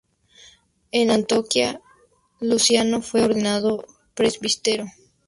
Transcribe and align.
En 0.91 1.11
Antioquía, 1.11 1.79
Luciano 2.39 3.03
fue 3.03 3.21
ordenado 3.23 3.85
presbítero. 4.15 4.85